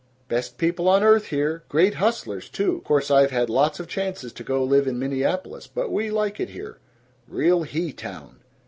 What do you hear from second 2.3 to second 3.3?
too. Course I've